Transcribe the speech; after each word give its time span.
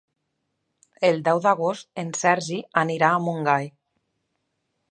El 1.09 1.19
deu 1.27 1.41
d'agost 1.43 1.89
en 2.03 2.09
Sergi 2.21 2.57
anirà 2.85 3.11
a 3.17 3.21
Montgai. 3.27 3.69